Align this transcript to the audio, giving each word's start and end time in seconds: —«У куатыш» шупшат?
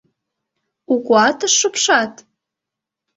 —«У 0.93 0.95
куатыш» 1.05 1.53
шупшат? 1.59 2.13